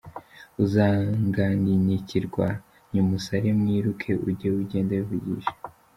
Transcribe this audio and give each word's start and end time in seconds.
uzangangikirwa 0.63 2.47
nyuma 2.93 3.11
usare 3.19 3.47
mwiruke 3.59 4.09
unjye 4.25 4.47
ugenda 4.61 4.93
wivugisha. 4.99 5.53